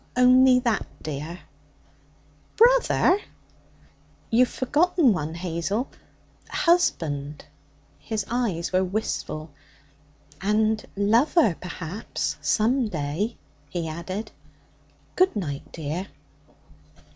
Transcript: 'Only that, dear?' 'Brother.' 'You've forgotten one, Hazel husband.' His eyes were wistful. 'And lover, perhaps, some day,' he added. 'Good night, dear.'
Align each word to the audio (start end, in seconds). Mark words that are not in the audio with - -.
'Only 0.17 0.57
that, 0.61 0.87
dear?' 1.03 1.41
'Brother.' 2.57 3.19
'You've 4.31 4.49
forgotten 4.49 5.13
one, 5.13 5.35
Hazel 5.35 5.91
husband.' 6.49 7.45
His 7.99 8.25
eyes 8.27 8.71
were 8.71 8.83
wistful. 8.83 9.51
'And 10.41 10.83
lover, 10.95 11.53
perhaps, 11.61 12.37
some 12.41 12.87
day,' 12.87 13.37
he 13.69 13.87
added. 13.87 14.31
'Good 15.15 15.35
night, 15.35 15.71
dear.' 15.71 16.07